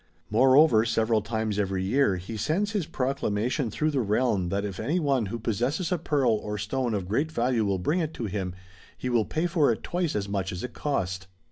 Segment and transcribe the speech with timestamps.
[0.31, 4.79] More over several times every year he sends his proclamation through the realm that if
[4.79, 8.25] any one who possesses a pearl or stone of great value will bring it to
[8.25, 8.55] him,
[8.97, 11.27] he will pay for it twice as much as it cost.